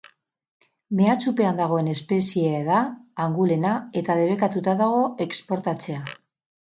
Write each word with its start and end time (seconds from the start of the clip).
Mehatxupean 1.01 1.59
dagoen 1.59 1.91
espeziea 1.91 2.63
da 2.69 2.79
angulena 3.29 3.75
eta 4.03 4.19
debekatuta 4.21 4.75
dago 4.81 5.01
exportatzea. 5.27 6.01